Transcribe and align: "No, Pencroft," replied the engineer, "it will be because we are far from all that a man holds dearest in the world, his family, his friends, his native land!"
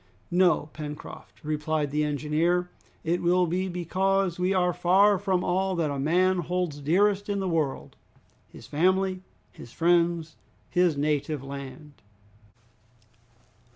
"No, 0.31 0.67
Pencroft," 0.73 1.43
replied 1.43 1.91
the 1.91 2.03
engineer, 2.03 2.71
"it 3.03 3.21
will 3.21 3.45
be 3.45 3.67
because 3.67 4.39
we 4.39 4.51
are 4.51 4.73
far 4.73 5.19
from 5.19 5.43
all 5.43 5.75
that 5.75 5.91
a 5.91 5.99
man 5.99 6.39
holds 6.39 6.79
dearest 6.79 7.29
in 7.29 7.39
the 7.39 7.47
world, 7.47 7.95
his 8.49 8.65
family, 8.65 9.21
his 9.51 9.71
friends, 9.71 10.37
his 10.71 10.97
native 10.97 11.43
land!" 11.43 12.01